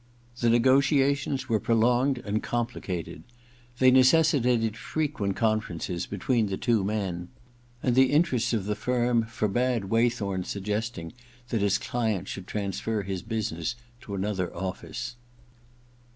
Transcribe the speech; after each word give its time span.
The 0.39 0.49
negotiations 0.49 1.47
were 1.47 1.59
pro 1.59 1.75
longed 1.75 2.17
and 2.25 2.41
complicated; 2.41 3.21
they 3.77 3.91
necessitated 3.91 4.75
fre 4.75 5.03
quent 5.03 5.35
conferences 5.35 6.07
between 6.07 6.47
the 6.47 6.57
two 6.57 6.83
men, 6.83 7.27
and 7.83 7.93
the 7.93 8.11
interests 8.11 8.51
of 8.51 8.65
the 8.65 8.73
firm 8.73 9.25
forbade 9.27 9.91
Waythorn's 9.91 10.55
IV 10.55 10.63
THE 10.63 10.73
OTHER 10.73 10.81
TWO 10.81 10.81
67 10.81 10.81
suggesting 11.05 11.13
that 11.49 11.61
his 11.63 11.77
client 11.77 12.27
should 12.27 12.47
transfer 12.47 13.03
his 13.03 13.21
business 13.21 13.75
to 14.01 14.15
another 14.15 14.51
office. 14.57 15.17